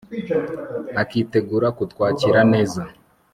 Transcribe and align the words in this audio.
akitegura 1.01 1.67
kutwakiraneza 1.77 2.81